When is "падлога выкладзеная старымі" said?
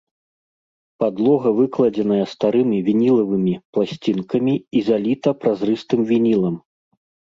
1.03-2.77